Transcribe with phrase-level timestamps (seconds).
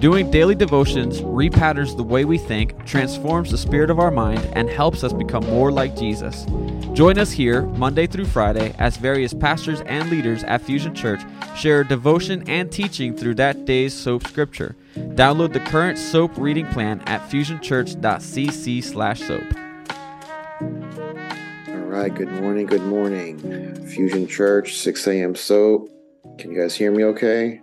[0.00, 4.70] Doing daily devotions repatterns the way we think, transforms the spirit of our mind, and
[4.70, 6.46] helps us become more like Jesus.
[6.92, 11.20] Join us here Monday through Friday as various pastors and leaders at Fusion Church
[11.56, 14.76] share devotion and teaching through that day's soap scripture.
[14.94, 19.42] Download the current soap reading plan at fusionchurch.cc slash soap.
[21.70, 23.84] All right, good morning, good morning.
[23.88, 25.34] Fusion Church, 6 a.m.
[25.34, 25.90] soap.
[26.38, 27.62] Can you guys hear me okay?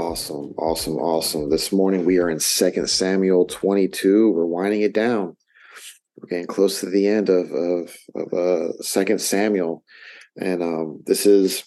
[0.00, 1.50] Awesome, awesome, awesome.
[1.50, 4.32] This morning we are in 2 Samuel 22.
[4.32, 5.36] We're winding it down.
[6.16, 9.84] We're getting close to the end of of, of uh, 2 Samuel.
[10.40, 11.64] And um, this is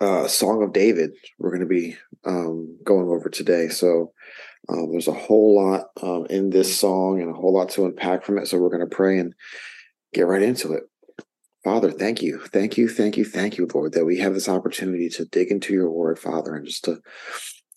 [0.00, 3.68] uh, Song of David we're going to be um, going over today.
[3.68, 4.14] So
[4.70, 8.24] um, there's a whole lot um, in this song and a whole lot to unpack
[8.24, 8.48] from it.
[8.48, 9.34] So we're going to pray and
[10.14, 10.84] get right into it.
[11.68, 12.40] Father, thank you.
[12.46, 15.74] Thank you, thank you, thank you, Lord, that we have this opportunity to dig into
[15.74, 16.96] your word, Father, and just to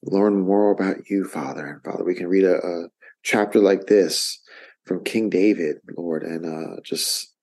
[0.01, 1.67] learn more about you, Father.
[1.67, 2.87] And Father, we can read a, a
[3.21, 4.41] chapter like this
[4.85, 7.35] from King David, Lord, and uh, just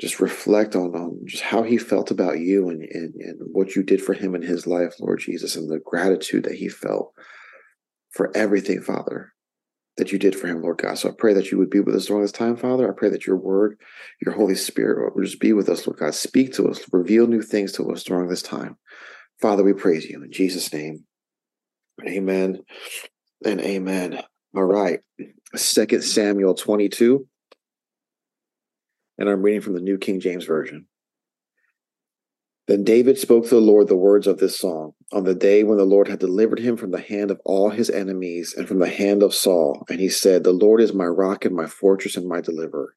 [0.00, 3.82] just reflect on, on just how he felt about you and, and, and what you
[3.82, 7.12] did for him in his life, Lord Jesus, and the gratitude that he felt
[8.10, 9.34] for everything, Father
[10.00, 10.98] that you did for him, Lord God.
[10.98, 12.90] So I pray that you would be with us during this time, Father.
[12.90, 13.78] I pray that your word,
[14.24, 16.14] your Holy Spirit would just be with us, Lord God.
[16.14, 18.76] Speak to us, reveal new things to us during this time.
[19.40, 21.04] Father, we praise you in Jesus' name.
[22.08, 22.60] Amen
[23.44, 24.22] and amen.
[24.56, 25.00] All right.
[25.54, 27.26] Second Samuel 22.
[29.18, 30.86] And I'm reading from the New King James Version.
[32.70, 35.76] Then David spoke to the Lord the words of this song on the day when
[35.76, 38.88] the Lord had delivered him from the hand of all his enemies and from the
[38.88, 39.84] hand of Saul.
[39.88, 42.94] And he said, The Lord is my rock and my fortress and my deliverer,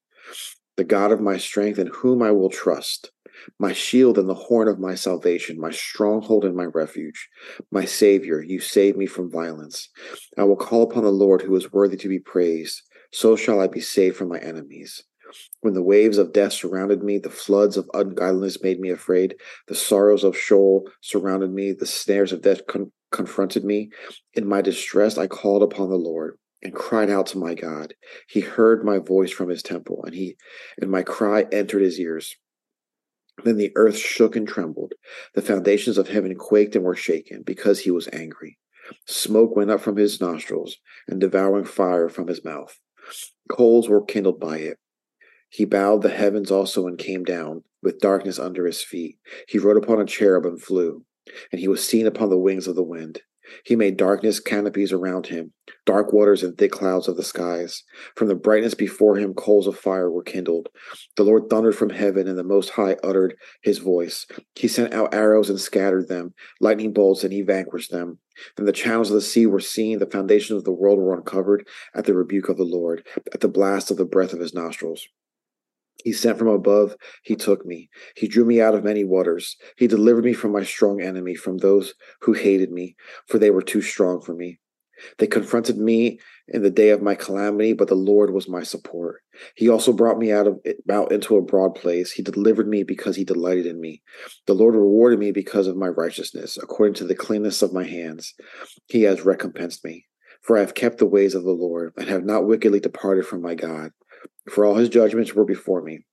[0.76, 3.10] the God of my strength in whom I will trust,
[3.58, 7.28] my shield and the horn of my salvation, my stronghold and my refuge,
[7.72, 8.40] my Savior.
[8.40, 9.88] You save me from violence.
[10.38, 12.80] I will call upon the Lord who is worthy to be praised.
[13.12, 15.02] So shall I be saved from my enemies.
[15.60, 19.36] When the waves of death surrounded me, the floods of ungodliness made me afraid,
[19.68, 23.90] the sorrows of Sheol surrounded me, the snares of death con- confronted me.
[24.34, 27.94] In my distress, I called upon the Lord and cried out to my God.
[28.28, 30.36] He heard my voice from his temple, and he
[30.80, 32.36] and my cry entered his ears.
[33.44, 34.94] Then the earth shook and trembled.
[35.34, 38.58] The foundations of heaven quaked and were shaken because he was angry.
[39.06, 40.76] Smoke went up from his nostrils,
[41.08, 42.78] and devouring fire from his mouth.
[43.50, 44.78] Coals were kindled by it.
[45.54, 49.18] He bowed the heavens also and came down, with darkness under his feet.
[49.46, 51.04] He rode upon a cherub and flew,
[51.52, 53.20] and he was seen upon the wings of the wind.
[53.64, 55.52] He made darkness canopies around him,
[55.86, 57.84] dark waters and thick clouds of the skies.
[58.16, 60.70] From the brightness before him, coals of fire were kindled.
[61.14, 64.26] The Lord thundered from heaven, and the Most High uttered his voice.
[64.56, 68.18] He sent out arrows and scattered them, lightning bolts, and he vanquished them.
[68.56, 71.64] Then the channels of the sea were seen, the foundations of the world were uncovered
[71.94, 75.06] at the rebuke of the Lord, at the blast of the breath of his nostrils.
[76.02, 77.88] He sent from above, he took me.
[78.16, 79.56] He drew me out of many waters.
[79.76, 82.96] He delivered me from my strong enemy, from those who hated me,
[83.28, 84.60] for they were too strong for me.
[85.18, 89.22] They confronted me in the day of my calamity, but the Lord was my support.
[89.56, 90.60] He also brought me out of
[90.90, 92.12] out into a broad place.
[92.12, 94.02] He delivered me because he delighted in me.
[94.46, 98.34] The Lord rewarded me because of my righteousness, according to the cleanness of my hands.
[98.86, 100.06] He has recompensed me.
[100.42, 103.40] For I have kept the ways of the Lord, and have not wickedly departed from
[103.40, 103.92] my God.
[104.48, 106.04] For all his judgments were before me.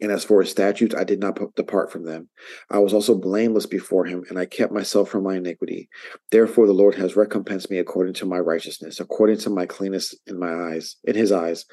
[0.00, 2.28] And as for his statutes, I did not depart from them.
[2.70, 5.88] I was also blameless before him, and I kept myself from my iniquity.
[6.30, 10.38] Therefore, the Lord has recompensed me according to my righteousness, according to my cleanness in
[10.38, 11.64] my eyes, in his eyes.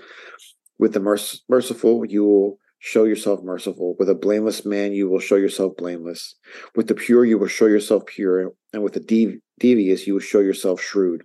[0.80, 3.96] With the merc- merciful, you will show yourself merciful.
[4.00, 6.36] With a blameless man, you will show yourself blameless.
[6.76, 8.54] With the pure, you will show yourself pure.
[8.74, 11.24] And with the dev- devious, you will show yourself shrewd.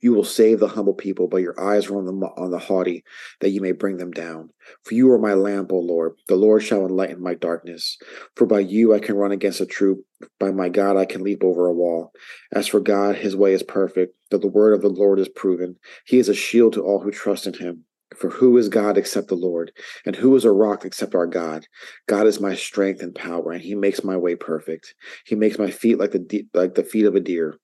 [0.00, 3.04] You will save the humble people, but your eyes are on the on the haughty,
[3.40, 4.50] that you may bring them down.
[4.82, 6.14] For you are my lamp, O Lord.
[6.28, 7.98] The Lord shall enlighten my darkness.
[8.36, 10.04] For by you I can run against a troop.
[10.38, 12.12] By my God I can leap over a wall.
[12.52, 14.16] As for God, his way is perfect.
[14.30, 15.76] That the word of the Lord is proven.
[16.06, 17.84] He is a shield to all who trust in him.
[18.16, 19.72] For who is God except the Lord?
[20.06, 21.66] And who is a rock except our God?
[22.06, 24.94] God is my strength and power, and he makes my way perfect.
[25.24, 27.58] He makes my feet like the de- like the feet of a deer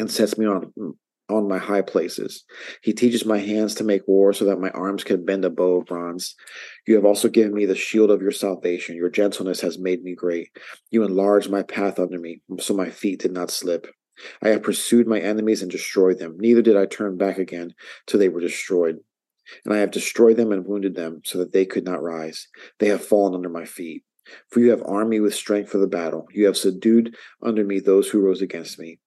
[0.00, 0.72] and sets me on
[1.28, 2.44] on my high places.
[2.82, 5.76] He teaches my hands to make war so that my arms can bend a bow
[5.76, 6.34] of bronze.
[6.88, 8.96] You have also given me the shield of your salvation.
[8.96, 10.48] Your gentleness has made me great.
[10.90, 13.86] You enlarged my path under me, so my feet did not slip.
[14.42, 16.36] I have pursued my enemies and destroyed them.
[16.38, 17.74] Neither did I turn back again
[18.06, 18.96] till they were destroyed.
[19.64, 22.48] And I have destroyed them and wounded them so that they could not rise.
[22.80, 24.02] They have fallen under my feet.
[24.50, 26.26] For you have armed me with strength for the battle.
[26.32, 28.98] You have subdued under me those who rose against me.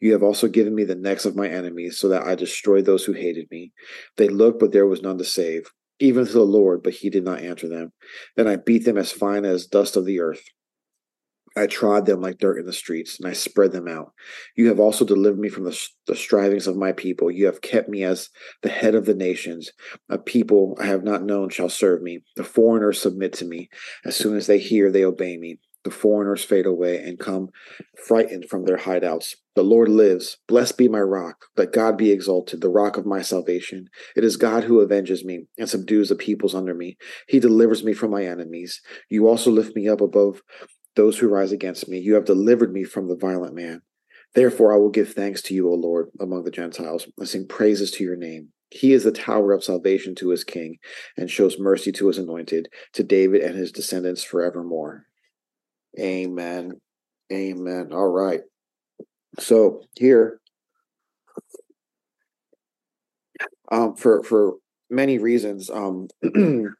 [0.00, 3.04] You have also given me the necks of my enemies, so that I destroyed those
[3.04, 3.72] who hated me.
[4.16, 7.24] They looked, but there was none to save, even to the Lord, but he did
[7.24, 7.92] not answer them.
[8.36, 10.42] Then I beat them as fine as dust of the earth.
[11.56, 14.12] I trod them like dirt in the streets, and I spread them out.
[14.56, 17.30] You have also delivered me from the, the, strivings of my people.
[17.30, 18.28] You have kept me as
[18.62, 19.72] the head of the nations.
[20.08, 22.22] A people I have not known shall serve me.
[22.36, 23.68] The foreigners submit to me.
[24.04, 25.58] As soon as they hear, they obey me.
[25.84, 27.48] The foreigners fade away and come
[28.06, 29.34] frightened from their hideouts.
[29.56, 30.36] The Lord lives.
[30.46, 31.46] Blessed be my rock.
[31.56, 33.88] Let God be exalted, the rock of my salvation.
[34.14, 36.96] It is God who avenges me and subdues the peoples under me.
[37.28, 38.80] He delivers me from my enemies.
[39.08, 40.42] You also lift me up above
[40.96, 41.98] those who rise against me.
[41.98, 43.80] You have delivered me from the violent man.
[44.34, 47.90] Therefore, I will give thanks to you, O Lord, among the Gentiles, and sing praises
[47.92, 48.50] to your name.
[48.70, 50.76] He is the tower of salvation to his king,
[51.16, 55.06] and shows mercy to his anointed, to David and his descendants forevermore.
[55.98, 56.72] Amen.
[57.32, 57.90] Amen.
[57.92, 58.40] All right.
[59.38, 60.40] So here,
[63.70, 64.54] um, for for
[64.90, 66.08] many reasons, um,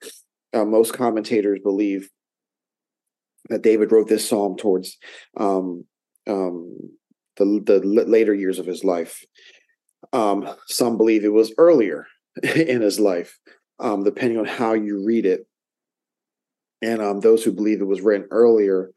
[0.53, 2.09] uh, most commentators believe
[3.49, 4.99] that David wrote this psalm towards
[5.37, 5.85] um,
[6.27, 6.77] um,
[7.37, 9.25] the the later years of his life.
[10.13, 12.07] Um, some believe it was earlier
[12.43, 13.39] in his life,
[13.79, 15.47] um, depending on how you read it.
[16.83, 18.91] And um, those who believe it was written earlier,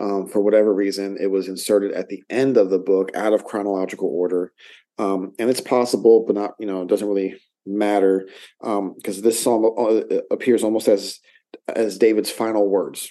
[0.00, 3.44] um, for whatever reason, it was inserted at the end of the book out of
[3.44, 4.52] chronological order.
[4.98, 7.36] and it's possible, but not, you know, it doesn't really
[7.66, 8.28] matter
[8.60, 10.00] because this psalm uh,
[10.30, 11.20] appears almost as
[11.68, 13.10] as David's final words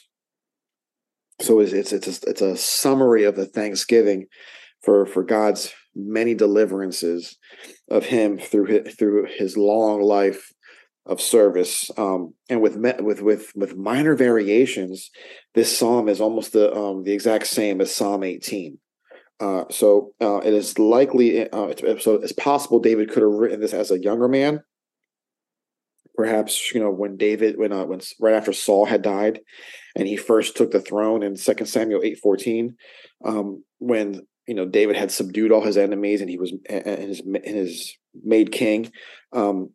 [1.41, 4.27] so it's it's it's a, it's a summary of the thanksgiving
[4.81, 7.37] for for God's many deliverances
[7.89, 10.53] of him through his, through his long life
[11.09, 15.09] of service um, and with with with with minor variations
[15.55, 18.77] this psalm is almost the um, the exact same as psalm 18
[19.39, 23.59] uh, so uh, it is likely uh, it's, so it's possible david could have written
[23.59, 24.61] this as a younger man
[26.15, 29.39] perhaps you know when david when uh, when right after saul had died
[29.95, 32.75] and he first took the throne in Second Samuel eight fourteen,
[33.25, 37.19] um, when you know David had subdued all his enemies and he was and his
[37.19, 38.91] and his made king.
[39.33, 39.71] Um,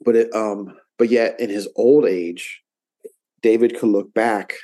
[0.00, 2.62] but it um, but yet in his old age,
[3.42, 4.54] David could look back,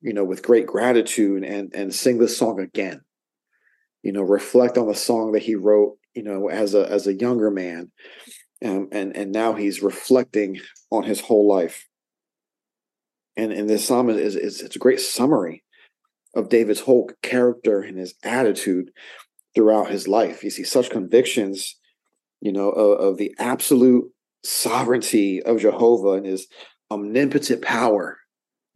[0.00, 3.00] you know, with great gratitude and and sing this song again.
[4.02, 7.14] You know, reflect on the song that he wrote, you know, as a as a
[7.14, 7.90] younger man,
[8.64, 10.60] um, and and now he's reflecting
[10.90, 11.86] on his whole life
[13.40, 15.64] and and this psalm is, is it's a great summary
[16.34, 18.90] of David's whole character and his attitude
[19.54, 20.44] throughout his life.
[20.44, 21.76] You see such convictions,
[22.40, 24.12] you know, of, of the absolute
[24.44, 26.46] sovereignty of Jehovah and his
[26.90, 28.18] omnipotent power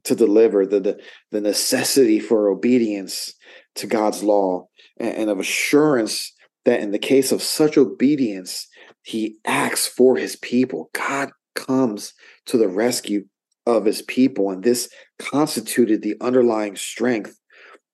[0.05, 1.00] to deliver the, the,
[1.31, 3.32] the necessity for obedience
[3.76, 4.69] to God's law
[4.99, 6.32] and, and of assurance
[6.64, 8.69] that in the case of such obedience,
[9.02, 10.90] he acts for his people.
[10.94, 12.14] God comes
[12.46, 13.26] to the rescue
[13.67, 14.50] of his people.
[14.50, 14.88] And this
[15.19, 17.38] constituted the underlying strength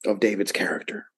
[0.07, 1.10] of David's character.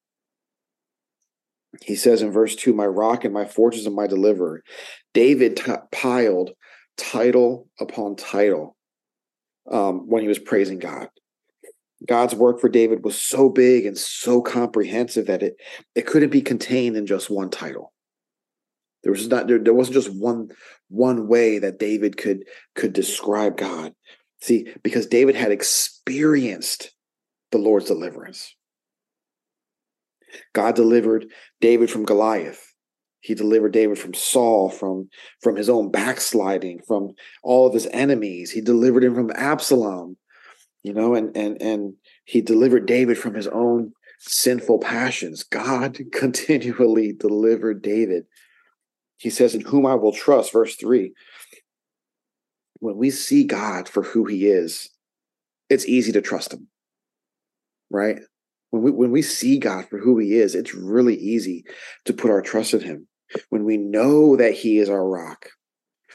[1.81, 4.63] He says in verse 2 My rock and my fortress and my deliverer.
[5.13, 6.51] David t- piled
[6.97, 8.75] title upon title
[9.71, 11.09] um, when he was praising God.
[12.07, 15.55] God's work for David was so big and so comprehensive that it,
[15.95, 17.93] it couldn't be contained in just one title.
[19.03, 20.49] There was not there, there wasn't just one
[20.89, 23.93] one way that David could could describe God.
[24.41, 26.91] See, because David had experienced
[27.51, 28.55] the Lord's deliverance.
[30.53, 31.27] God delivered
[31.61, 32.73] David from Goliath.
[33.21, 35.09] He delivered David from Saul, from,
[35.41, 38.51] from his own backsliding, from all of his enemies.
[38.51, 40.17] He delivered him from Absalom,
[40.83, 41.93] you know, and and and
[42.25, 45.43] he delivered David from his own sinful passions.
[45.43, 48.25] God continually delivered David.
[49.17, 51.13] He says, In whom I will trust, verse 3
[52.83, 54.89] when we see God for who he is,
[55.69, 56.67] it's easy to trust him.
[57.89, 58.19] Right?
[58.73, 61.63] When we when we see God for who he is, it's really easy
[62.05, 63.07] to put our trust in him.
[63.49, 65.49] When we know that he is our rock,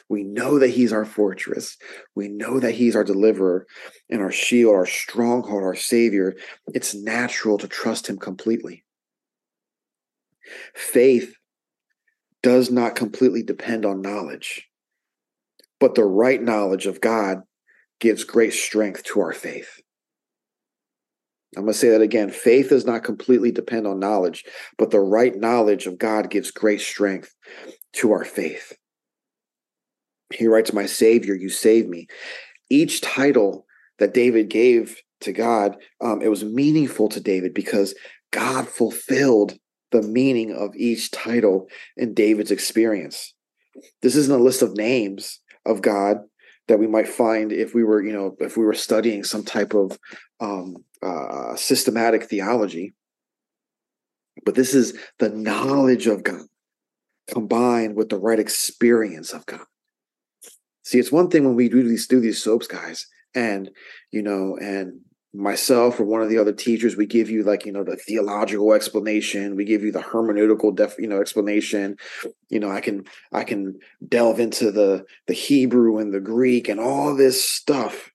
[0.08, 1.76] we know that he's our fortress.
[2.16, 3.64] We know that he's our deliverer
[4.10, 6.34] and our shield, our stronghold, our savior.
[6.74, 8.84] It's natural to trust him completely.
[10.74, 11.36] Faith
[12.42, 14.66] does not completely depend on knowledge.
[15.78, 17.42] But the right knowledge of God
[18.00, 19.80] gives great strength to our faith.
[21.56, 22.30] I'm going to say that again.
[22.30, 24.44] Faith does not completely depend on knowledge,
[24.76, 27.34] but the right knowledge of God gives great strength
[27.94, 28.76] to our faith.
[30.32, 32.06] He writes, My Savior, you save me.
[32.68, 33.64] Each title
[33.98, 37.94] that David gave to God, um, it was meaningful to David because
[38.30, 39.58] God fulfilled
[39.90, 43.32] the meaning of each title in David's experience.
[44.02, 46.18] This isn't a list of names of God
[46.68, 49.74] that we might find if we were, you know, if we were studying some type
[49.74, 49.98] of
[50.40, 52.94] um, uh, systematic theology.
[54.44, 56.46] But this is the knowledge of God
[57.28, 59.64] combined with the right experience of God.
[60.84, 63.70] See, it's one thing when we do these do these soaps, guys, and
[64.10, 65.00] you know, and
[65.34, 68.72] myself or one of the other teachers, we give you like, you know, the theological
[68.72, 71.96] explanation, we give you the hermeneutical def, you know, explanation.
[72.48, 76.80] You know, I can I can delve into the the Hebrew and the Greek and
[76.80, 78.10] all this stuff.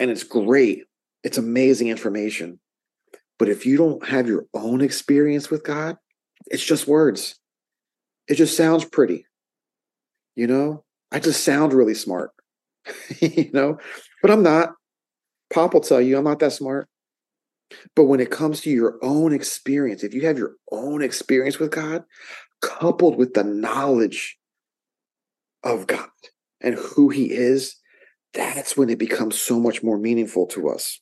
[0.00, 0.84] And it's great.
[1.22, 2.60] It's amazing information.
[3.38, 5.96] But if you don't have your own experience with God,
[6.46, 7.36] it's just words.
[8.26, 9.26] It just sounds pretty.
[10.34, 12.30] You know, I just sound really smart.
[13.20, 13.78] you know,
[14.22, 14.70] but I'm not.
[15.52, 16.88] Pop will tell you I'm not that smart.
[17.94, 21.70] But when it comes to your own experience, if you have your own experience with
[21.70, 22.04] God,
[22.62, 24.38] coupled with the knowledge
[25.62, 26.08] of God
[26.60, 27.76] and who He is,
[28.32, 31.00] that's when it becomes so much more meaningful to us.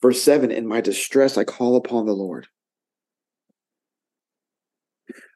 [0.00, 2.46] Verse 7 In my distress, I call upon the Lord.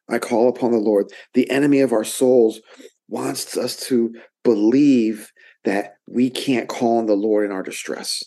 [0.09, 1.07] I call upon the Lord.
[1.35, 2.61] The enemy of our souls
[3.09, 5.31] wants us to believe
[5.67, 8.25] that we can't call on the Lord in our distress.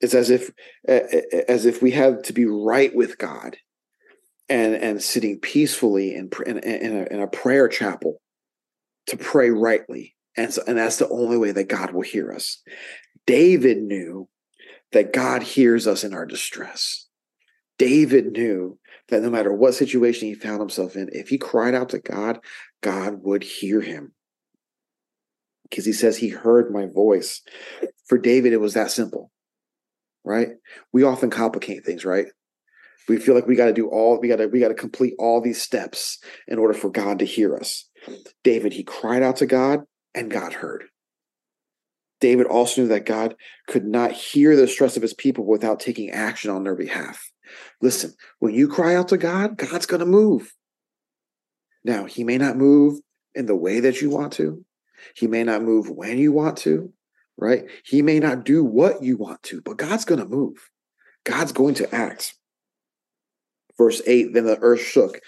[0.00, 0.52] It's as if
[0.86, 3.56] as if we have to be right with God
[4.48, 8.20] and and sitting peacefully in in, in, a, in a prayer chapel
[9.08, 10.14] to pray rightly.
[10.36, 12.62] And so, and that's the only way that God will hear us.
[13.26, 14.28] David knew
[14.92, 17.08] that God hears us in our distress.
[17.78, 18.78] David knew
[19.08, 22.38] that no matter what situation he found himself in, if he cried out to God,
[22.82, 24.12] God would hear him
[25.68, 27.42] because he says he heard my voice.
[28.06, 29.30] For David, it was that simple,
[30.24, 30.48] right?
[30.92, 32.26] We often complicate things, right?
[33.08, 35.14] We feel like we got to do all we got to we got to complete
[35.18, 36.18] all these steps
[36.48, 37.88] in order for God to hear us.
[38.42, 39.80] David, he cried out to God
[40.14, 40.84] and God heard.
[42.20, 43.36] David also knew that God
[43.68, 47.30] could not hear the stress of his people without taking action on their behalf.
[47.80, 50.52] Listen, when you cry out to God, God's going to move.
[51.84, 52.98] Now, he may not move
[53.34, 54.64] in the way that you want to.
[55.14, 56.92] He may not move when you want to,
[57.36, 57.64] right?
[57.84, 60.70] He may not do what you want to, but God's going to move.
[61.24, 62.34] God's going to act.
[63.76, 65.20] Verse 8 Then the earth shook.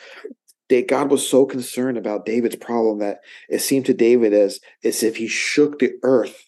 [0.86, 5.16] God was so concerned about David's problem that it seemed to David as, as if
[5.16, 6.44] he shook the earth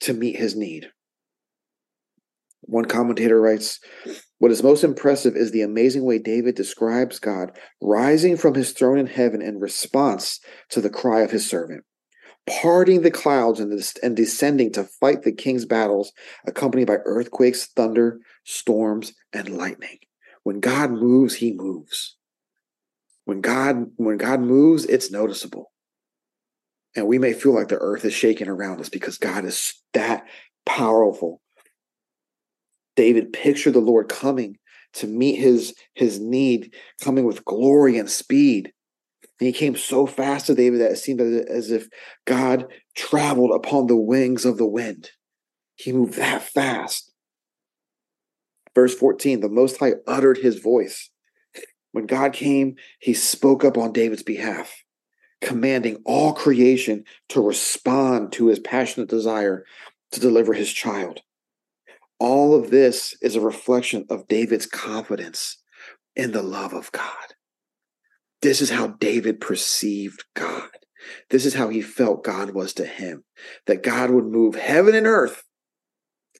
[0.00, 0.90] to meet his need.
[2.62, 3.80] One commentator writes,
[4.38, 8.98] What is most impressive is the amazing way David describes God rising from his throne
[8.98, 10.38] in heaven in response
[10.68, 11.84] to the cry of his servant
[12.46, 16.12] parting the clouds and, descending to fight the king's battles,
[16.46, 19.98] accompanied by earthquakes, thunder, storms, and lightning.
[20.42, 22.16] When God moves, he moves.
[23.24, 25.70] When God when God moves, it's noticeable.
[26.96, 30.24] And we may feel like the earth is shaking around us because God is that
[30.66, 31.40] powerful.
[32.96, 34.58] David pictured the Lord coming
[34.94, 38.72] to meet his his need, coming with glory and speed.
[39.40, 41.88] And he came so fast to David that it seemed as if
[42.26, 45.10] God traveled upon the wings of the wind.
[45.76, 47.10] He moved that fast.
[48.74, 51.10] Verse 14 the Most High uttered his voice.
[51.92, 54.84] When God came, he spoke up on David's behalf,
[55.40, 59.64] commanding all creation to respond to his passionate desire
[60.12, 61.20] to deliver his child.
[62.18, 65.56] All of this is a reflection of David's confidence
[66.14, 67.34] in the love of God.
[68.42, 70.68] This is how David perceived God.
[71.30, 73.24] This is how he felt God was to him
[73.66, 75.42] that God would move heaven and earth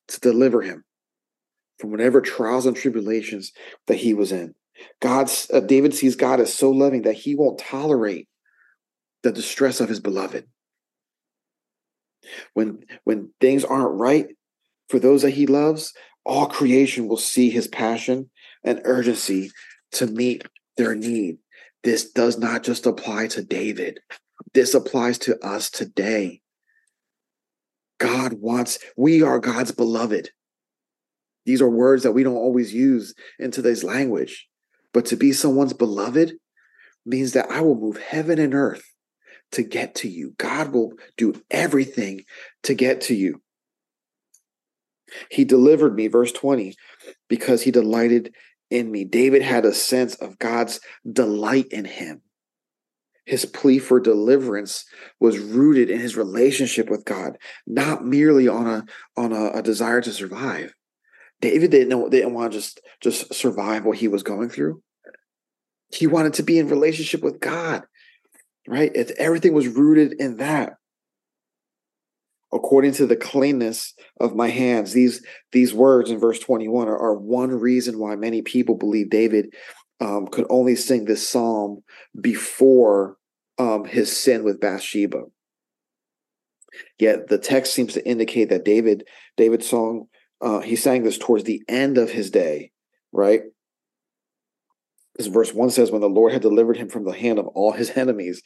[0.09, 0.85] to deliver him
[1.79, 3.53] from whatever trials and tribulations
[3.87, 4.55] that he was in.
[5.01, 8.29] God's uh, David sees God as so loving that he won't tolerate
[9.23, 10.47] the distress of his beloved.
[12.55, 14.27] When when things aren't right
[14.89, 15.93] for those that he loves,
[16.25, 18.31] all creation will see his passion
[18.65, 19.51] and urgency
[19.93, 21.39] to meet their need
[21.83, 24.01] this does not just apply to David,
[24.55, 26.41] this applies to us today.
[27.99, 30.31] God wants, we are God's beloved.
[31.45, 34.49] These are words that we don't always use in today's language.
[34.93, 36.33] But to be someone's beloved
[37.07, 38.85] means that I will move heaven and earth
[39.53, 40.35] to get to you.
[40.39, 42.23] God will do everything
[42.65, 43.43] to get to you.
[45.31, 46.75] He delivered me, verse 20,
[47.29, 48.35] because he delighted
[48.71, 49.05] in me.
[49.05, 52.23] David had a sense of God's delight in him.
[53.27, 54.85] His plea for deliverance
[55.21, 58.85] was rooted in his relationship with God, not merely on a
[59.17, 60.75] on a, a desire to survive.
[61.41, 64.83] David didn't know didn't want to just just survive what he was going through.
[65.93, 67.85] He wanted to be in relationship with God,
[68.67, 68.91] right?
[68.95, 70.75] It, everything was rooted in that.
[72.53, 77.15] According to the cleanness of my hands, these these words in verse 21 are, are
[77.15, 79.55] one reason why many people believe David
[80.01, 81.83] um, could only sing this psalm
[82.21, 83.17] before
[83.59, 85.25] um, his sin with Bathsheba.
[86.99, 90.07] Yet the text seems to indicate that David David's song
[90.41, 92.73] uh, he sang this towards the end of his day,
[93.13, 93.43] right?
[95.13, 97.73] Because verse one says, "When the Lord had delivered him from the hand of all
[97.73, 98.43] his enemies."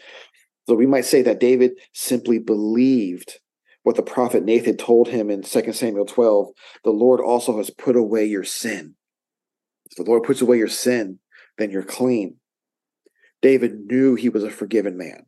[0.67, 3.39] So we might say that David simply believed
[3.85, 6.49] what the prophet Nathan told him in 2 Samuel 12.
[6.83, 8.97] The Lord also has put away your sin.
[9.91, 11.21] If the Lord puts away your sin,
[11.59, 12.37] then you're clean.
[13.41, 15.27] David knew he was a forgiven man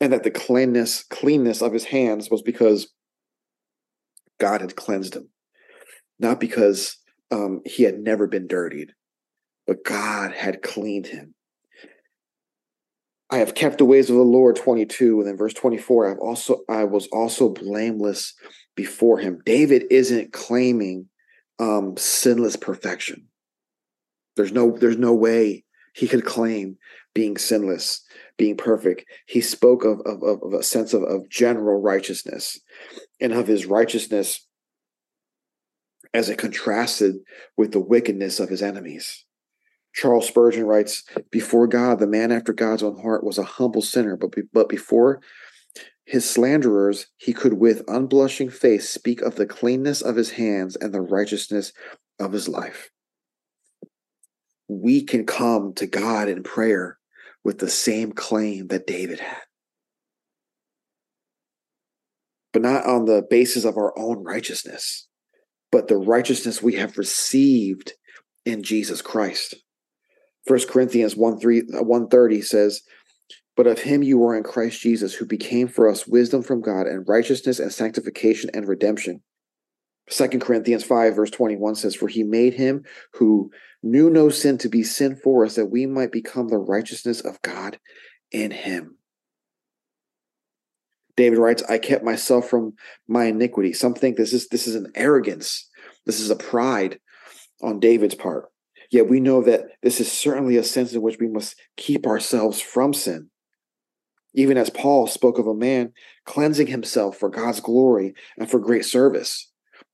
[0.00, 2.92] and that the cleanness cleanness of his hands was because
[4.40, 5.28] God had cleansed him,
[6.18, 6.98] not because
[7.30, 8.92] um, he had never been dirtied,
[9.66, 11.34] but God had cleaned him.
[13.32, 16.60] I have kept the ways of the Lord 22 and then verse 24 I've also
[16.68, 18.34] I was also blameless
[18.76, 19.40] before him.
[19.46, 21.08] David isn't claiming
[21.58, 23.28] um, sinless perfection.
[24.36, 26.76] There's no there's no way he could claim
[27.14, 28.04] being sinless,
[28.36, 29.04] being perfect.
[29.26, 32.60] He spoke of, of, of a sense of, of general righteousness
[33.18, 34.46] and of his righteousness
[36.12, 37.16] as it contrasted
[37.56, 39.24] with the wickedness of his enemies.
[39.94, 44.16] Charles Spurgeon writes, Before God, the man after God's own heart was a humble sinner,
[44.16, 45.20] but, be, but before
[46.04, 50.92] his slanderers, he could with unblushing face speak of the cleanness of his hands and
[50.92, 51.72] the righteousness
[52.18, 52.90] of his life
[54.80, 56.98] we can come to God in prayer
[57.44, 59.42] with the same claim that David had.
[62.52, 65.08] But not on the basis of our own righteousness,
[65.70, 67.94] but the righteousness we have received
[68.44, 69.54] in Jesus Christ.
[70.46, 72.82] 1 Corinthians 1 3, uh, 130 says,
[73.56, 76.86] But of him you are in Christ Jesus, who became for us wisdom from God
[76.86, 79.22] and righteousness and sanctification and redemption.
[80.08, 83.50] Second Corinthians 5, verse 21 says, For he made him who
[83.82, 87.40] knew no sin to be sin for us, that we might become the righteousness of
[87.42, 87.78] God
[88.30, 88.98] in him.
[91.16, 92.74] David writes, I kept myself from
[93.06, 93.72] my iniquity.
[93.72, 95.68] Some think this is this is an arrogance.
[96.06, 96.98] This is a pride
[97.62, 98.51] on David's part.
[98.92, 102.60] Yet we know that this is certainly a sense in which we must keep ourselves
[102.60, 103.30] from sin.
[104.34, 105.94] Even as Paul spoke of a man
[106.26, 109.50] cleansing himself for God's glory and for great service.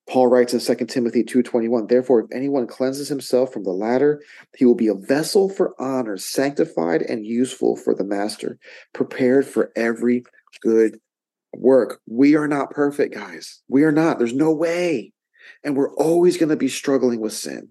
[0.08, 4.20] Paul writes in 2 Timothy 2:21, therefore if anyone cleanses himself from the latter,
[4.56, 8.58] he will be a vessel for honor, sanctified and useful for the master,
[8.92, 10.24] prepared for every
[10.60, 10.98] good
[11.54, 12.00] work.
[12.06, 13.62] We are not perfect, guys.
[13.68, 14.18] We are not.
[14.18, 15.12] There's no way.
[15.62, 17.68] And we're always going to be struggling with sin.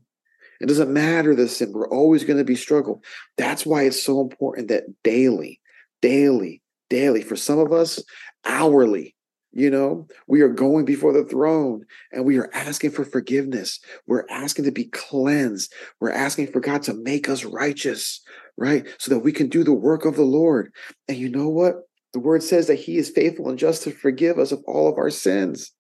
[0.60, 1.74] It doesn't matter the sin.
[1.74, 3.04] We're always going to be struggle.
[3.38, 5.62] That's why it's so important that daily,
[6.02, 8.04] daily, daily, for some of us,
[8.46, 9.16] hourly,
[9.52, 13.80] you know, we are going before the throne and we are asking for forgiveness.
[14.06, 15.74] We're asking to be cleansed.
[16.00, 18.22] We're asking for God to make us righteous,
[18.58, 18.88] right?
[19.00, 20.72] So that we can do the work of the Lord.
[21.08, 21.76] And you know what?
[22.14, 24.98] The word says that He is faithful and just to forgive us of all of
[24.98, 25.72] our sins.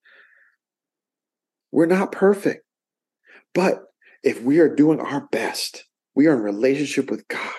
[1.71, 2.63] We're not perfect.
[3.53, 3.83] But
[4.23, 7.53] if we are doing our best, we are in relationship with God,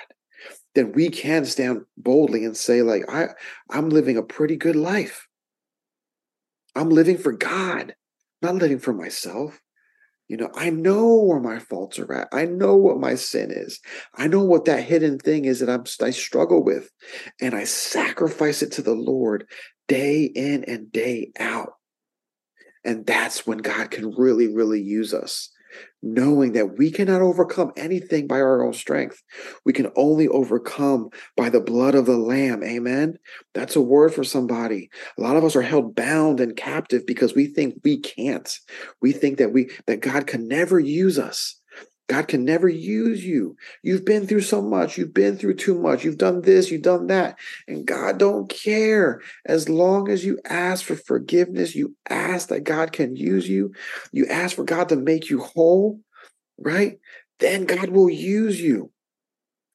[0.74, 3.28] then we can stand boldly and say, like, I,
[3.70, 5.26] I'm living a pretty good life.
[6.74, 7.94] I'm living for God,
[8.42, 9.60] not living for myself.
[10.28, 12.28] You know, I know where my faults are at.
[12.32, 13.80] I know what my sin is.
[14.14, 16.90] I know what that hidden thing is that I'm, I struggle with.
[17.40, 19.48] And I sacrifice it to the Lord
[19.88, 21.72] day in and day out.
[22.84, 25.50] And that's when God can really, really use us
[26.02, 29.22] knowing that we cannot overcome anything by our own strength.
[29.64, 32.62] We can only overcome by the blood of the Lamb.
[32.62, 33.18] Amen.
[33.54, 34.90] That's a word for somebody.
[35.18, 38.58] A lot of us are held bound and captive because we think we can't.
[39.02, 41.57] We think that we that God can never use us.
[42.08, 43.56] God can never use you.
[43.82, 44.96] You've been through so much.
[44.96, 46.04] You've been through too much.
[46.04, 47.38] You've done this, you've done that.
[47.66, 49.20] And God don't care.
[49.44, 53.72] As long as you ask for forgiveness, you ask that God can use you,
[54.10, 56.00] you ask for God to make you whole,
[56.58, 56.98] right?
[57.40, 58.90] Then God will use you.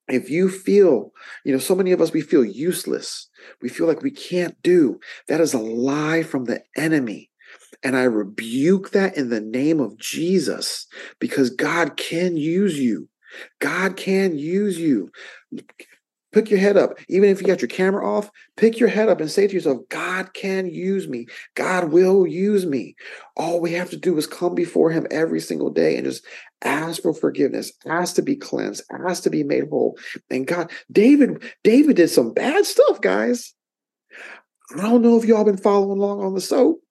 [0.07, 1.11] If you feel,
[1.45, 3.29] you know, so many of us, we feel useless.
[3.61, 4.99] We feel like we can't do.
[5.27, 7.29] That is a lie from the enemy.
[7.83, 10.87] And I rebuke that in the name of Jesus
[11.19, 13.09] because God can use you.
[13.59, 15.11] God can use you.
[16.33, 16.97] Pick your head up.
[17.09, 19.77] Even if you got your camera off, pick your head up and say to yourself,
[19.89, 21.27] God can use me.
[21.53, 22.95] God will use me.
[23.37, 26.25] All we have to do is come before Him every single day and just
[26.63, 29.95] ask for forgiveness, ask to be cleansed, ask to be made whole.
[30.31, 33.53] And God, David, David did some bad stuff, guys.
[34.75, 36.81] I don't know if y'all been following along on the soap,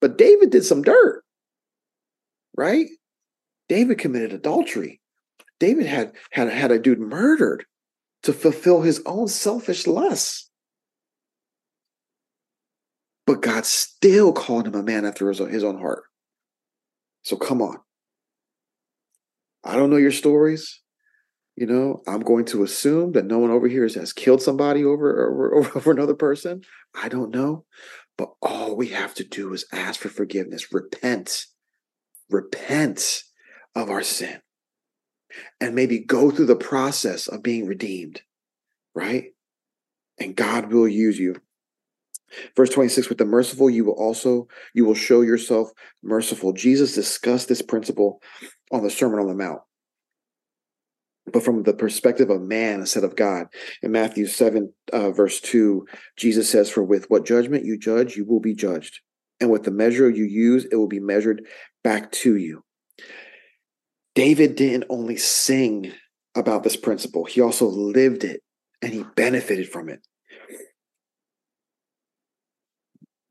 [0.00, 1.24] but David did some dirt,
[2.56, 2.86] right?
[3.68, 5.00] David committed adultery.
[5.58, 7.64] David had had had a dude murdered
[8.22, 10.50] to fulfill his own selfish lusts.
[13.26, 16.04] But God still called him a man after his own, his own heart.
[17.22, 17.78] So come on.
[19.64, 20.80] I don't know your stories.
[21.56, 25.26] You know, I'm going to assume that no one over here has killed somebody over,
[25.28, 26.62] over, over another person.
[26.94, 27.64] I don't know.
[28.18, 31.46] But all we have to do is ask for forgiveness, repent,
[32.30, 33.22] repent
[33.74, 34.40] of our sin
[35.60, 38.22] and maybe go through the process of being redeemed,
[38.94, 39.26] right?
[40.18, 41.36] And God will use you.
[42.56, 45.70] Verse 26 with the merciful you will also you will show yourself
[46.02, 46.52] merciful.
[46.52, 48.20] Jesus discussed this principle
[48.72, 49.60] on the Sermon on the Mount.
[51.32, 53.48] But from the perspective of man instead of God.
[53.82, 55.86] In Matthew 7, uh, verse 2,
[56.16, 59.00] Jesus says, For with what judgment you judge, you will be judged.
[59.40, 61.44] And with the measure you use, it will be measured
[61.82, 62.62] back to you.
[64.14, 65.92] David didn't only sing
[66.34, 68.42] about this principle, he also lived it
[68.82, 70.00] and he benefited from it.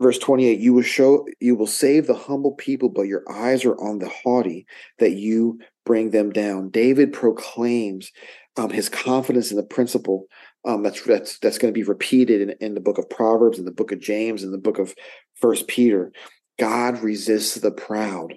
[0.01, 3.75] Verse 28 You will show, you will save the humble people, but your eyes are
[3.75, 4.65] on the haughty,
[4.99, 6.69] that you bring them down.
[6.69, 8.11] David proclaims
[8.57, 10.27] um, his confidence in the principle
[10.65, 13.65] um, that's that's that's going to be repeated in, in the book of Proverbs, in
[13.65, 14.95] the book of James, in the book of
[15.35, 16.11] First Peter.
[16.57, 18.33] God resists the proud,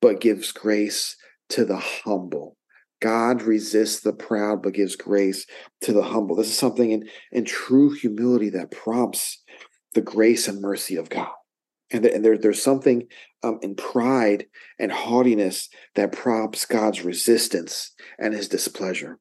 [0.00, 1.16] but gives grace
[1.50, 2.56] to the humble.
[3.00, 5.44] God resists the proud, but gives grace
[5.82, 6.36] to the humble.
[6.36, 9.42] This is something in, in true humility that prompts
[9.92, 11.32] the grace and mercy of God.
[11.92, 13.06] And, and there, there's something
[13.42, 14.46] um, in pride
[14.78, 19.18] and haughtiness that prompts God's resistance and his displeasure.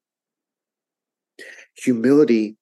[1.76, 2.58] Humility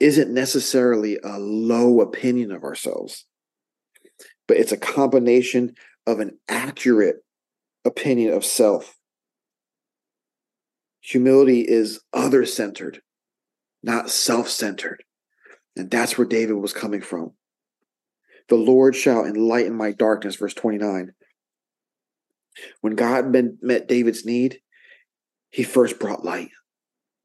[0.00, 3.26] isn't necessarily a low opinion of ourselves,
[4.48, 5.74] but it's a combination
[6.06, 7.16] of an accurate
[7.84, 8.96] opinion of self.
[11.02, 13.00] Humility is other centered,
[13.82, 15.04] not self centered.
[15.76, 17.32] And that's where David was coming from.
[18.50, 21.12] The Lord shall enlighten my darkness, verse 29.
[22.80, 23.32] When God
[23.62, 24.58] met David's need,
[25.50, 26.50] he first brought light.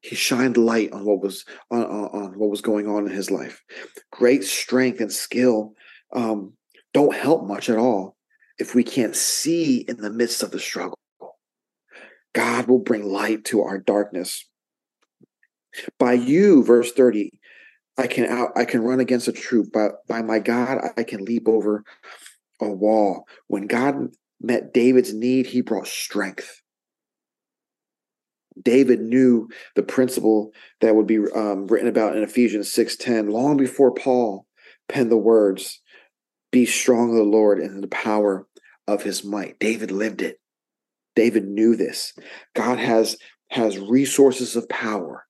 [0.02, 3.64] He shined light on what was on, on, what was going on in his life.
[4.12, 5.74] Great strength and skill
[6.14, 6.54] um,
[6.94, 8.16] don't help much at all
[8.60, 11.00] if we can't see in the midst of the struggle.
[12.36, 14.46] God will bring light to our darkness.
[15.98, 17.35] By you, verse 30,
[17.98, 21.24] I can out I can run against a troop, but by my God, I can
[21.24, 21.84] leap over
[22.62, 23.26] a wall.
[23.48, 24.10] When God
[24.42, 26.62] met David's need, he brought strength.
[28.62, 33.94] David knew the principle that would be um, written about in Ephesians 6:10 long before
[33.94, 34.46] Paul
[34.88, 35.82] penned the words,
[36.52, 38.48] "Be strong in the Lord and in the power
[38.88, 40.40] of his might." David lived it.
[41.16, 42.14] David knew this.
[42.54, 43.18] God has
[43.50, 45.25] has resources of power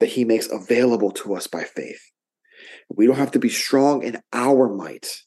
[0.00, 2.00] that he makes available to us by faith.
[2.88, 5.22] We don't have to be strong in our might,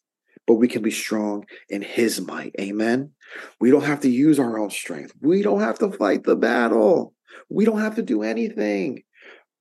[0.47, 2.55] but we can be strong in his might.
[2.59, 3.11] Amen.
[3.59, 5.13] We don't have to use our own strength.
[5.21, 7.13] We don't have to fight the battle.
[7.49, 9.03] We don't have to do anything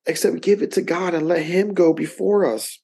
[0.07, 2.81] except give it to God and let him go before us.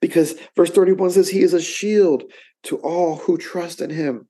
[0.00, 2.24] Because verse 31 says, He is a shield
[2.64, 4.28] to all who trust in him.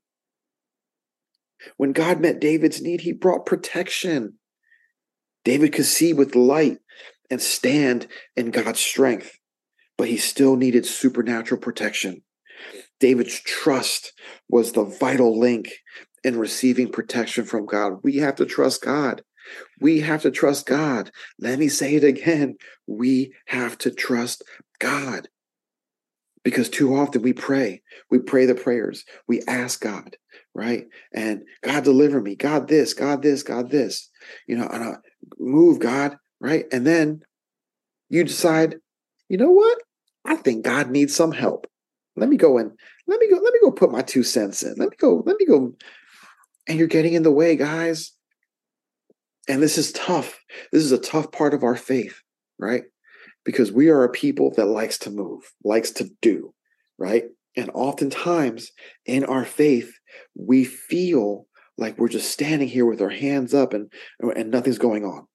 [1.77, 4.37] When God met David's need, he brought protection.
[5.45, 6.79] David could see with light
[7.29, 9.37] and stand in God's strength,
[9.97, 12.23] but he still needed supernatural protection.
[12.99, 14.13] David's trust
[14.49, 15.69] was the vital link
[16.23, 17.99] in receiving protection from God.
[18.03, 19.23] We have to trust God.
[19.81, 21.11] We have to trust God.
[21.39, 22.55] Let me say it again.
[22.87, 24.43] We have to trust
[24.79, 25.27] God.
[26.43, 30.17] Because too often we pray, we pray the prayers, we ask God,
[30.53, 30.87] right?
[31.13, 34.09] And God deliver me, God this, God this, God this,
[34.45, 34.97] you know, and
[35.39, 36.65] move God, right?
[36.71, 37.21] And then
[38.09, 38.77] you decide,
[39.29, 39.77] you know what?
[40.25, 41.67] I think God needs some help.
[42.15, 42.71] Let me go and
[43.07, 44.75] let me go, let me go put my two cents in.
[44.77, 45.73] Let me go, let me go.
[46.67, 48.11] And you're getting in the way, guys.
[49.49, 50.39] And this is tough.
[50.71, 52.21] This is a tough part of our faith,
[52.57, 52.83] right?
[53.43, 56.53] Because we are a people that likes to move, likes to do,
[56.97, 57.25] right?
[57.57, 58.71] And oftentimes
[59.05, 59.93] in our faith,
[60.35, 61.45] we feel
[61.77, 65.27] like we're just standing here with our hands up and and nothing's going on.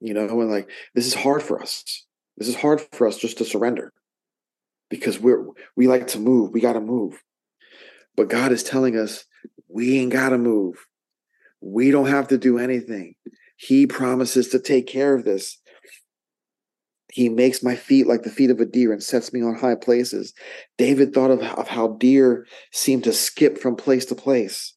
[0.00, 2.06] You know, and like this is hard for us.
[2.36, 3.92] This is hard for us just to surrender
[4.90, 5.44] because we're
[5.76, 6.52] we like to move.
[6.52, 7.22] We got to move.
[8.16, 9.24] But God is telling us
[9.68, 10.76] we ain't got to move.
[11.60, 13.14] We don't have to do anything.
[13.56, 15.58] He promises to take care of this.
[17.10, 19.76] He makes my feet like the feet of a deer and sets me on high
[19.76, 20.34] places.
[20.78, 24.73] David thought of, of how deer seem to skip from place to place,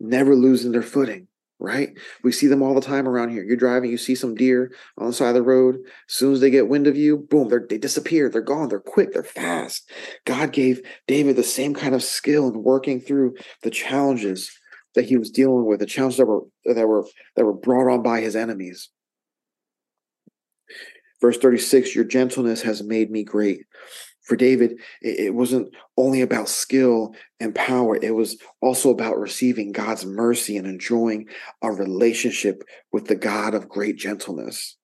[0.00, 1.90] never losing their footing, right?
[2.22, 3.42] We see them all the time around here.
[3.42, 5.76] You're driving, you see some deer on the side of the road.
[6.08, 8.28] As soon as they get wind of you, boom, they disappear.
[8.28, 8.68] They're gone.
[8.68, 9.12] They're quick.
[9.12, 9.90] They're fast.
[10.24, 14.50] God gave David the same kind of skill in working through the challenges
[14.94, 17.06] that he was dealing with, the challenges that were that were
[17.36, 18.90] that were brought on by his enemies.
[21.20, 23.60] Verse 36 Your gentleness has made me great.
[24.28, 30.04] For David, it wasn't only about skill and power, it was also about receiving God's
[30.04, 31.28] mercy and enjoying
[31.62, 32.62] a relationship
[32.92, 34.76] with the God of great gentleness.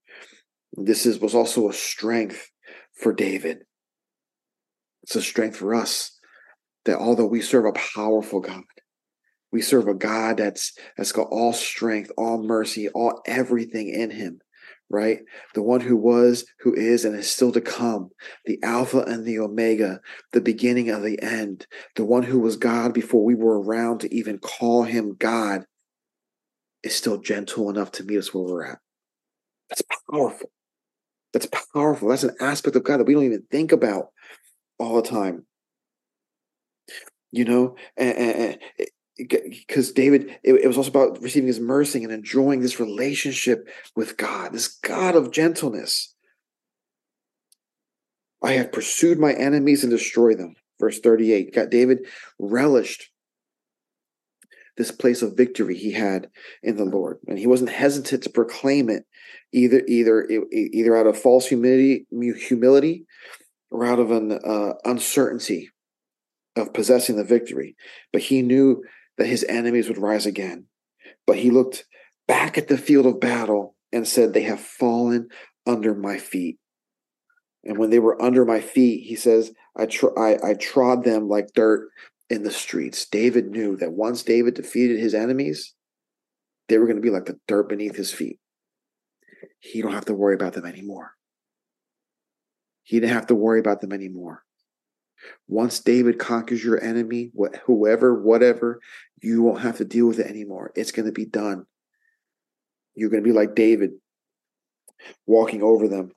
[0.73, 2.51] This is, was also a strength
[2.95, 3.59] for David.
[5.03, 6.19] It's a strength for us
[6.87, 8.63] that although we serve a powerful God,
[9.53, 14.41] we serve a God that's that's got all strength, all mercy, all everything in him
[14.91, 15.21] right?
[15.55, 18.11] The one who was, who is, and is still to come,
[18.45, 20.01] the Alpha and the Omega,
[20.33, 21.67] the beginning of the end,
[21.97, 25.65] the one who was God before we were around to even call him God,
[26.83, 28.79] is still gentle enough to meet us where we're at.
[29.71, 30.51] That's powerful.
[31.33, 32.09] That's powerful.
[32.09, 34.09] That's an aspect of God that we don't even think about
[34.79, 35.47] all the time.
[37.33, 38.59] You know, and, and,
[39.17, 44.17] because David, it, it, was also about receiving his mercy and enjoying this relationship with
[44.17, 46.15] God, this God of gentleness.
[48.43, 50.55] I have pursued my enemies and destroyed them.
[50.81, 51.55] Verse 38.
[51.55, 52.07] God, David
[52.39, 53.11] relished
[54.77, 56.29] this place of victory he had
[56.63, 59.05] in the Lord, and he wasn't hesitant to proclaim it,
[59.53, 63.07] either either either out of false humility, humility,
[63.71, 65.71] or out of an uh, uncertainty
[66.57, 67.77] of possessing the victory.
[68.13, 68.83] But he knew
[69.19, 70.67] that his enemies would rise again.
[71.27, 71.85] But he looked
[72.27, 75.29] back at the field of battle and said, They have fallen
[75.67, 76.59] under my feet.
[77.65, 81.29] And when they were under my feet, he says, I, tr- I, I trod them
[81.29, 81.89] like dirt
[82.29, 83.07] in the streets.
[83.07, 85.75] David knew that once David defeated his enemies,
[86.69, 88.39] they were going to be like the dirt beneath his feet.
[89.61, 91.13] He don't have to worry about them anymore.
[92.83, 94.43] He didn't have to worry about them anymore.
[95.49, 98.81] Once David conquers your enemy, what, whoever, whatever,
[99.23, 100.73] you won't have to deal with it anymore.
[100.75, 101.67] It's going to be done.
[102.95, 103.93] You're going to be like David,
[105.27, 106.13] walking over them.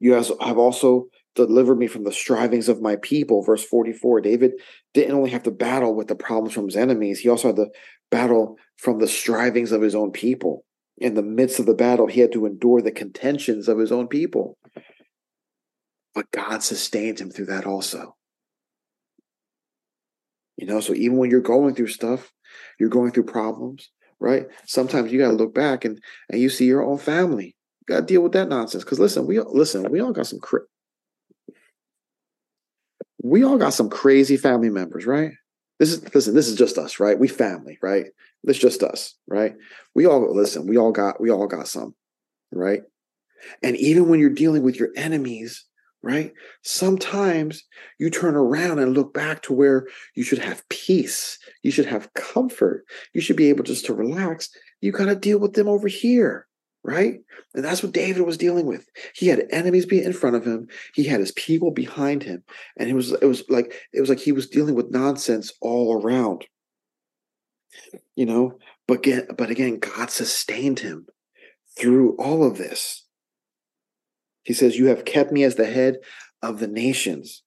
[0.00, 3.42] You have also delivered me from the strivings of my people.
[3.42, 4.52] Verse 44 David
[4.94, 7.70] didn't only have to battle with the problems from his enemies, he also had to
[8.10, 10.64] battle from the strivings of his own people.
[10.98, 14.08] In the midst of the battle, he had to endure the contentions of his own
[14.08, 14.58] people.
[16.14, 18.16] But God sustained him through that also.
[20.56, 22.32] You know, so even when you're going through stuff,
[22.78, 24.46] you're going through problems, right?
[24.66, 27.56] Sometimes you got to look back and and you see your own family.
[27.80, 28.84] You got to deal with that nonsense.
[28.84, 30.60] Because listen, we listen, we all got some cra-
[33.22, 35.32] we all got some crazy family members, right?
[35.78, 37.18] This is listen, this is just us, right?
[37.18, 38.06] We family, right?
[38.44, 39.54] This just us, right?
[39.94, 41.94] We all listen, we all got we all got some,
[42.52, 42.82] right?
[43.62, 45.64] And even when you're dealing with your enemies,
[46.02, 46.32] right?
[46.62, 47.64] Sometimes
[47.98, 52.12] you turn around and look back to where you should have peace, you should have
[52.14, 54.48] comfort, you should be able just to relax.
[54.80, 56.46] You got to deal with them over here,
[56.82, 57.16] right?
[57.54, 58.86] And that's what David was dealing with.
[59.14, 62.42] He had enemies be in front of him, he had his people behind him,
[62.78, 66.00] and it was it was like it was like he was dealing with nonsense all
[66.00, 66.46] around.
[68.16, 68.58] You know,
[68.88, 71.06] but again, but again, God sustained him
[71.78, 73.06] through all of this.
[74.42, 75.98] He says, You have kept me as the head
[76.42, 77.42] of the nations.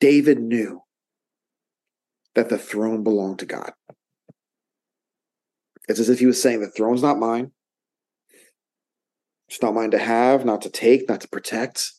[0.00, 0.82] David knew
[2.34, 3.72] that the throne belonged to God.
[5.88, 7.52] It's as if he was saying, The throne's not mine.
[9.48, 11.92] It's not mine to have, not to take, not to protect.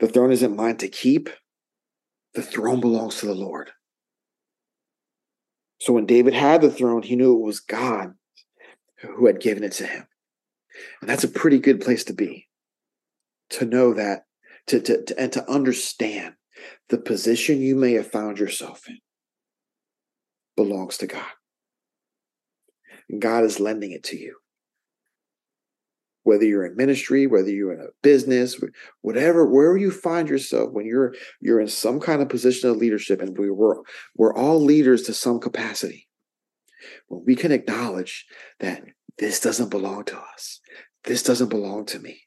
[0.00, 1.30] The throne isn't mine to keep.
[2.34, 3.70] The throne belongs to the Lord.
[5.80, 8.14] So when David had the throne, he knew it was God
[9.00, 10.06] who had given it to him.
[11.00, 12.48] And that's a pretty good place to be
[13.50, 14.24] to know that,
[14.68, 16.34] to, to, to, and to understand
[16.88, 18.98] the position you may have found yourself in
[20.56, 21.24] belongs to God.
[23.18, 24.36] God is lending it to you.
[26.24, 28.60] whether you're in ministry, whether you're in a business,
[29.02, 33.20] whatever, wherever you find yourself, when you're you're in some kind of position of leadership,
[33.22, 33.76] and we we're
[34.16, 36.08] we're all leaders to some capacity.
[37.08, 38.26] When we can acknowledge
[38.60, 38.82] that
[39.18, 40.60] this doesn't belong to us,
[41.04, 42.22] this doesn't belong to me,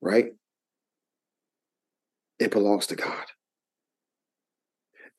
[0.00, 0.26] right?
[2.44, 3.24] It belongs to God.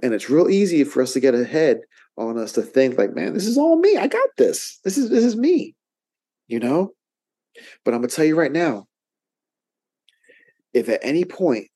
[0.04, 1.80] And it's real easy for us to get ahead
[2.18, 3.98] on us to think like, man, this is all me.
[3.98, 4.80] I got this.
[4.84, 5.74] This is this is me.
[6.48, 6.92] You know?
[7.84, 8.86] But I'm gonna tell you right now,
[10.72, 11.70] if at any point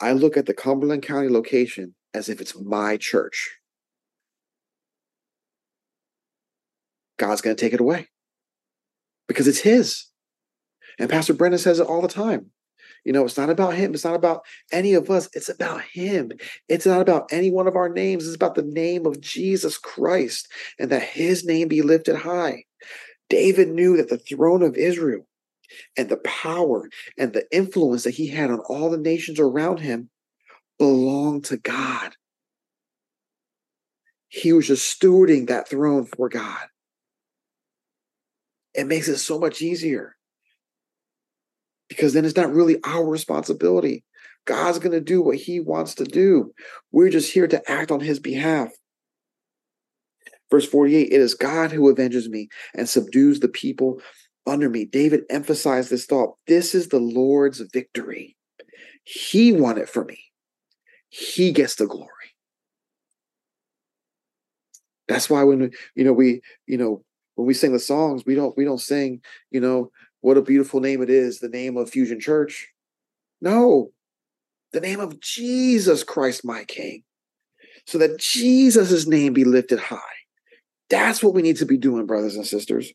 [0.00, 3.58] I look at the Cumberland County location as if it's my church,
[7.18, 8.06] God's gonna take it away.
[9.26, 10.06] Because it's his.
[11.00, 12.52] And Pastor Brendan says it all the time.
[13.04, 13.92] You know, it's not about him.
[13.92, 15.28] It's not about any of us.
[15.34, 16.32] It's about him.
[16.68, 18.26] It's not about any one of our names.
[18.26, 22.64] It's about the name of Jesus Christ and that his name be lifted high.
[23.28, 25.26] David knew that the throne of Israel
[25.96, 26.88] and the power
[27.18, 30.10] and the influence that he had on all the nations around him
[30.78, 32.16] belonged to God.
[34.28, 36.66] He was just stewarding that throne for God.
[38.74, 40.16] It makes it so much easier
[41.94, 44.04] because then it's not really our responsibility.
[44.46, 46.52] God's going to do what he wants to do.
[46.92, 48.70] We're just here to act on his behalf.
[50.50, 54.00] Verse 48 It is God who avenges me and subdues the people
[54.46, 54.84] under me.
[54.84, 58.36] David emphasized this thought this is the Lord's victory.
[59.04, 60.18] He won it for me,
[61.08, 62.08] He gets the glory.
[65.08, 67.04] That's why when you know we you know
[67.34, 69.90] when we sing the songs we don't we don't sing you know
[70.24, 72.68] what a beautiful name it is, the name of Fusion Church.
[73.42, 73.90] No,
[74.72, 77.02] the name of Jesus Christ, my King,
[77.86, 79.98] so that Jesus' name be lifted high.
[80.88, 82.90] That's what we need to be doing, brothers and sisters.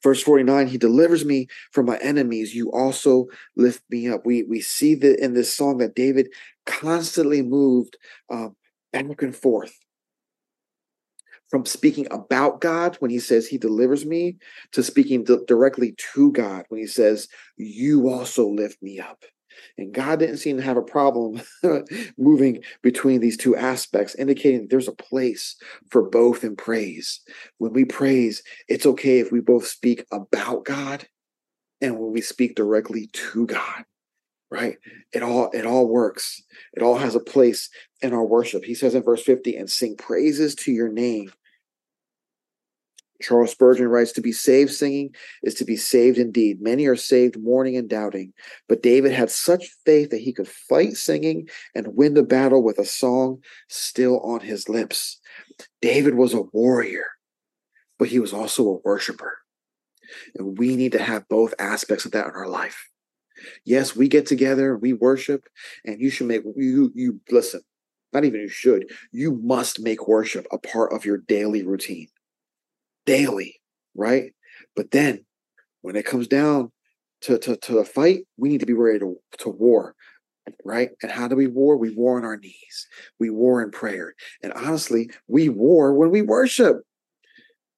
[0.00, 2.54] Verse 49, he delivers me from my enemies.
[2.54, 4.24] You also lift me up.
[4.24, 6.28] We, we see that in this song that David
[6.66, 7.96] constantly moved
[8.30, 8.54] um,
[8.92, 9.76] back and forth
[11.48, 14.36] from speaking about God when he says he delivers me
[14.72, 19.24] to speaking d- directly to God when he says, You also lift me up.
[19.78, 21.40] And God didn't seem to have a problem
[22.18, 25.56] moving between these two aspects, indicating there's a place
[25.90, 27.20] for both in praise.
[27.58, 31.06] When we praise, it's okay if we both speak about God
[31.80, 33.84] and when we speak directly to God
[34.50, 34.76] right
[35.12, 36.42] it all it all works
[36.74, 37.70] it all has a place
[38.02, 41.30] in our worship he says in verse 50 and sing praises to your name
[43.22, 46.60] Charles Spurgeon writes, To be saved singing is to be saved indeed.
[46.60, 48.32] Many are saved mourning and doubting.
[48.68, 52.78] But David had such faith that he could fight singing and win the battle with
[52.78, 55.20] a song still on his lips.
[55.80, 57.06] David was a warrior,
[57.98, 59.38] but he was also a worshiper.
[60.34, 62.90] And we need to have both aspects of that in our life.
[63.64, 65.44] Yes, we get together, we worship,
[65.84, 67.60] and you should make you you listen.
[68.12, 68.90] Not even you should.
[69.10, 72.08] You must make worship a part of your daily routine
[73.06, 73.60] daily,
[73.94, 74.32] right?
[74.76, 75.24] But then
[75.82, 76.72] when it comes down
[77.22, 79.94] to, to, to the fight, we need to be ready to, to war,
[80.64, 80.90] right?
[81.02, 81.76] And how do we war?
[81.76, 82.88] We war on our knees.
[83.18, 84.14] We war in prayer.
[84.42, 86.82] And honestly, we war when we worship.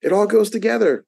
[0.02, 1.04] It all goes together.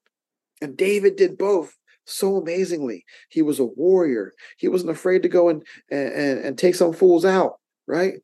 [0.61, 1.75] And David did both
[2.09, 3.05] so amazingly.
[3.29, 4.33] He was a warrior.
[4.57, 8.15] He wasn't afraid to go and, and, and take some fools out, right?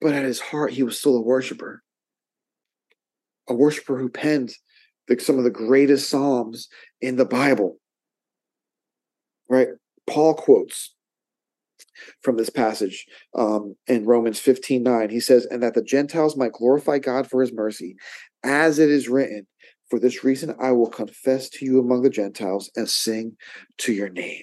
[0.00, 1.82] But at his heart, he was still a worshiper
[3.50, 4.54] a worshiper who penned
[5.08, 6.68] the, some of the greatest psalms
[7.00, 7.76] in the Bible.
[9.50, 9.68] Right?
[10.08, 10.94] Paul quotes
[12.22, 13.04] from this passage
[13.36, 15.10] um, in Romans 15 9.
[15.10, 17.96] He says, And that the Gentiles might glorify God for his mercy,
[18.44, 19.46] as it is written,
[19.90, 23.36] For this reason I will confess to you among the Gentiles and sing
[23.78, 24.42] to your name.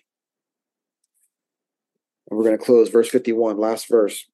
[2.29, 4.27] And we're going to close verse 51, last verse,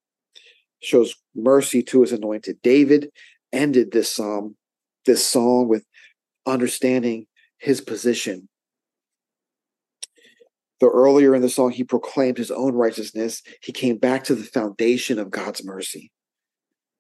[0.81, 2.57] shows mercy to his anointed.
[2.63, 3.11] David
[3.51, 4.55] ended this psalm
[5.05, 5.85] this song with
[6.45, 8.49] understanding his position.
[10.79, 13.41] The earlier in the song, he proclaimed his own righteousness.
[13.61, 16.11] He came back to the foundation of God's mercy.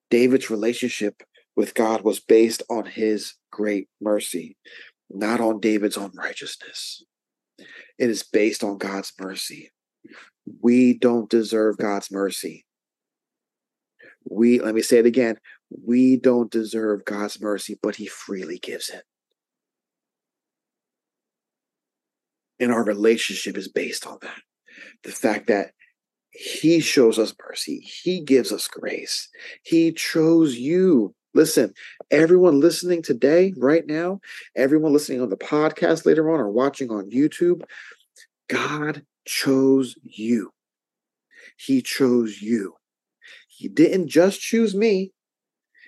[0.09, 1.23] David's relationship
[1.55, 4.57] with God was based on his great mercy,
[5.09, 7.03] not on David's own righteousness.
[7.97, 9.71] It is based on God's mercy.
[10.61, 12.65] We don't deserve God's mercy.
[14.25, 15.37] We, let me say it again,
[15.85, 19.03] we don't deserve God's mercy, but He freely gives it.
[22.59, 24.41] And our relationship is based on that.
[25.03, 25.71] The fact that
[26.31, 29.29] He shows us mercy, He gives us grace.
[29.63, 31.73] He chose you Listen,
[32.11, 34.19] everyone listening today, right now,
[34.55, 37.63] everyone listening on the podcast later on or watching on YouTube,
[38.47, 40.51] God chose you.
[41.57, 42.75] He chose you.
[43.47, 45.11] He didn't just choose me.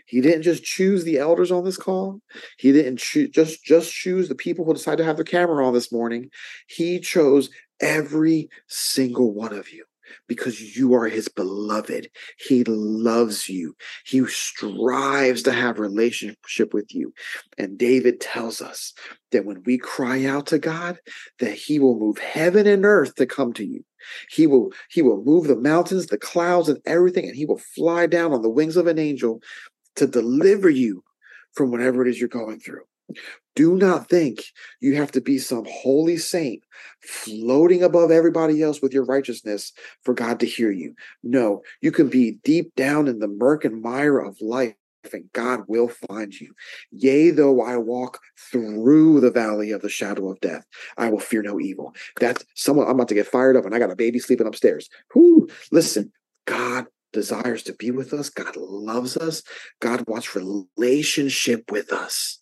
[0.07, 2.21] He didn't just choose the elders on this call.
[2.57, 5.73] He didn't cho- just just choose the people who decided to have their camera on
[5.73, 6.29] this morning.
[6.67, 7.49] He chose
[7.81, 9.83] every single one of you
[10.28, 12.10] because you are his beloved.
[12.38, 13.76] He loves you.
[14.06, 17.14] He strives to have relationship with you.
[17.58, 18.93] And David tells us
[19.32, 20.99] that when we cry out to God,
[21.39, 23.84] that he will move heaven and earth to come to you.
[24.30, 28.06] He will he will move the mountains, the clouds and everything and he will fly
[28.06, 29.41] down on the wings of an angel
[29.95, 31.03] to deliver you
[31.53, 32.84] from whatever it is you're going through.
[33.56, 34.43] Do not think
[34.82, 36.64] you have to be some holy saint
[37.01, 39.72] floating above everybody else with your righteousness
[40.03, 40.93] for God to hear you.
[41.24, 44.76] No, you can be deep down in the murk and mire of life
[45.14, 46.53] and God will find you.
[46.91, 48.20] Yea, though I walk
[48.51, 50.66] through the valley of the shadow of death,
[50.97, 51.93] I will fear no evil.
[52.20, 54.89] That's someone I'm about to get fired up, and I got a baby sleeping upstairs.
[55.14, 56.12] Whoo, listen,
[56.45, 58.30] God desires to be with us.
[58.30, 59.43] God loves us.
[59.80, 62.41] God wants relationship with us.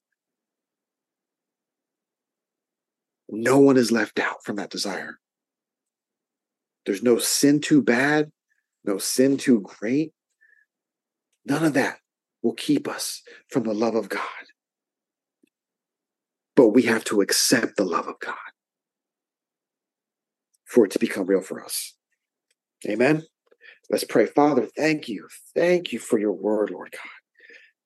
[3.36, 5.18] No one is left out from that desire.
[6.86, 8.32] There's no sin too bad,
[8.86, 10.14] no sin too great.
[11.44, 11.98] None of that
[12.44, 14.22] will keep us from the love of God.
[16.56, 18.36] But we have to accept the love of God
[20.66, 21.96] for it to become real for us.
[22.88, 23.24] Amen.
[23.90, 24.28] Let's pray.
[24.28, 25.28] Father, thank you.
[25.56, 27.10] Thank you for your word, Lord God.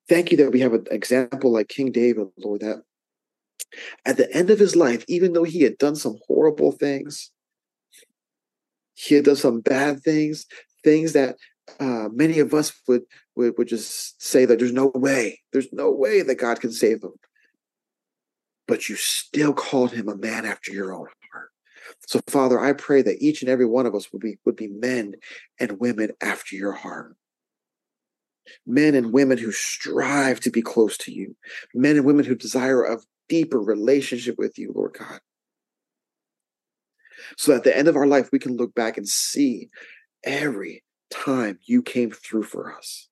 [0.10, 2.84] Thank you that we have an example like King David, Lord, that
[4.06, 7.32] at the end of his life, even though he had done some horrible things,
[8.94, 10.46] he had done some bad things,
[10.84, 11.36] things that
[11.80, 13.04] uh, many of us would,
[13.36, 17.04] would would just say that there's no way, there's no way that God can save
[17.04, 17.14] him.
[18.68, 21.50] But you still called him a man after your own heart.
[22.08, 24.68] So, Father, I pray that each and every one of us would be would be
[24.68, 25.16] men
[25.60, 27.16] and women after your heart.
[28.66, 31.36] Men and women who strive to be close to you,
[31.74, 33.00] men and women who desire a
[33.30, 35.20] deeper relationship with you, Lord God.
[37.38, 39.70] So at the end of our life, we can look back and see
[40.24, 43.10] every time you came through for us.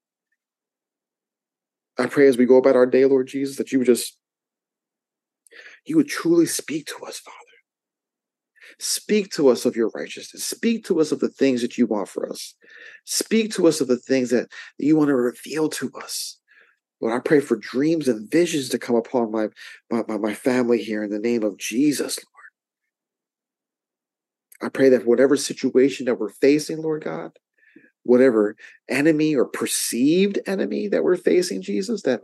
[1.97, 4.17] I pray as we go about our day, Lord Jesus, that you would just,
[5.85, 7.37] you would truly speak to us, Father.
[8.79, 10.43] Speak to us of your righteousness.
[10.43, 12.55] Speak to us of the things that you want for us.
[13.05, 16.39] Speak to us of the things that you want to reveal to us.
[17.01, 19.49] Lord, I pray for dreams and visions to come upon my,
[19.91, 22.35] my, my family here in the name of Jesus, Lord.
[24.61, 27.31] I pray that whatever situation that we're facing, Lord God,
[28.03, 28.55] whatever
[28.89, 32.21] enemy or perceived enemy that we're facing, Jesus, that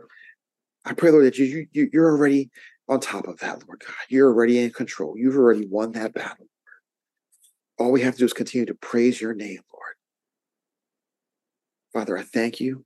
[0.84, 2.50] I pray, Lord, that you, you you're already
[2.88, 3.94] on top of that, Lord God.
[4.08, 5.16] You're already in control.
[5.16, 6.46] You've already won that battle.
[7.78, 9.94] All we have to do is continue to praise your name, Lord.
[11.92, 12.84] Father, I thank you.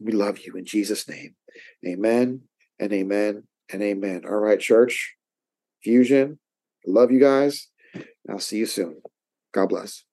[0.00, 1.34] We love you in Jesus' name.
[1.86, 2.42] Amen
[2.78, 4.22] and amen and amen.
[4.24, 5.14] All right, church,
[5.82, 6.38] fusion.
[6.86, 7.68] Love you guys.
[8.28, 9.02] I'll see you soon.
[9.52, 10.04] God bless.